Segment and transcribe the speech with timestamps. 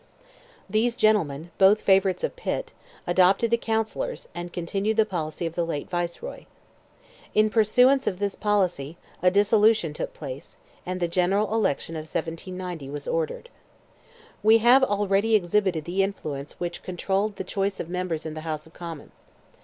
[0.67, 2.73] These gentlemen, both favourites of Pitt,
[3.05, 6.45] adopted the counsellors, and continued the policy of the late Viceroy.
[7.35, 12.89] In pursuance of this policy, a dissolution took place, and the general election of 1790
[12.89, 13.49] was ordered.
[14.41, 18.65] We have already exhibited the influences which controlled the choice of members of the House
[18.65, 19.25] of Commons.